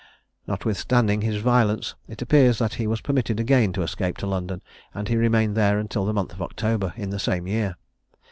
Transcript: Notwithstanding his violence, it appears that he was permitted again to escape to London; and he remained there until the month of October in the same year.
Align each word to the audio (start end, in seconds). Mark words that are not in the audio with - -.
Notwithstanding 0.47 1.21
his 1.21 1.43
violence, 1.43 1.93
it 2.07 2.23
appears 2.23 2.57
that 2.57 2.73
he 2.73 2.87
was 2.87 3.01
permitted 3.01 3.39
again 3.39 3.71
to 3.73 3.83
escape 3.83 4.17
to 4.17 4.25
London; 4.25 4.63
and 4.95 5.07
he 5.07 5.15
remained 5.15 5.55
there 5.55 5.77
until 5.77 6.05
the 6.05 6.11
month 6.13 6.33
of 6.33 6.41
October 6.41 6.91
in 6.97 7.11
the 7.11 7.19
same 7.19 7.45
year. 7.45 7.75